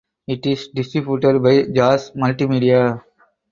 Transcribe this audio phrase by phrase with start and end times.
[0.27, 3.01] It is distributed by Jaaz Multimedia.